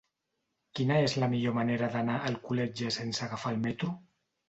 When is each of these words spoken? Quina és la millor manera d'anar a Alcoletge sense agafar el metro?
Quina 0.79 0.97
és 1.09 1.15
la 1.25 1.29
millor 1.35 1.55
manera 1.59 1.91
d'anar 1.99 2.17
a 2.17 2.27
Alcoletge 2.33 2.93
sense 3.01 3.27
agafar 3.31 3.57
el 3.57 3.65
metro? 3.71 3.97